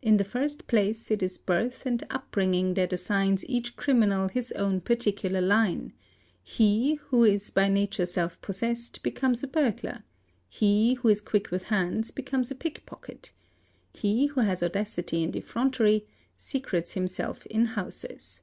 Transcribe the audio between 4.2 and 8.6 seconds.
his own particular ime; he who is by nature self